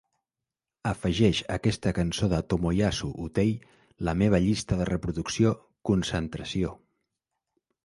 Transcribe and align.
Afegeix 0.91 1.41
aquesta 1.55 1.93
cançó 1.97 2.29
de 2.31 2.39
Tomoyasu 2.53 3.11
Hotei 3.25 3.53
la 4.09 4.17
meva 4.23 4.41
llista 4.47 4.81
de 4.81 4.89
reproducció 4.93 5.55
"Concentració" 5.93 6.75